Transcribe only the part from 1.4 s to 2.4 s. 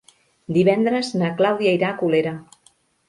Clàudia irà a Colera.